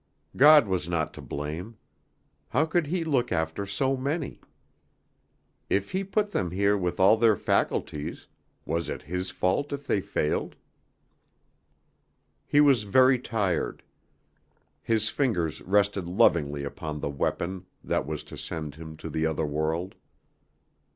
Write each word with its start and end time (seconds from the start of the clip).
God 0.35 0.67
was 0.67 0.89
not 0.89 1.13
to 1.13 1.21
blame. 1.21 1.77
How 2.49 2.65
could 2.65 2.87
He 2.87 3.03
look 3.03 3.31
after 3.31 3.67
so 3.67 3.95
many? 3.95 4.41
If 5.69 5.91
he 5.91 6.03
put 6.03 6.31
them 6.31 6.49
here 6.49 6.75
with 6.75 6.99
all 6.99 7.17
their 7.17 7.35
faculties, 7.35 8.25
was 8.65 8.89
it 8.89 9.03
His 9.03 9.29
fault 9.29 9.71
if 9.71 9.85
they 9.85 10.01
failed? 10.01 10.55
He 12.47 12.59
was 12.59 12.81
very 12.81 13.19
tired. 13.19 13.83
His 14.81 15.09
fingers 15.09 15.61
rested 15.61 16.07
lovingly 16.07 16.63
upon 16.63 16.99
the 16.99 17.09
weapon 17.11 17.67
that 17.83 18.07
was 18.07 18.23
to 18.23 18.37
send 18.39 18.73
him 18.73 18.97
to 18.97 19.07
the 19.11 19.27
other 19.27 19.45
world. 19.45 19.93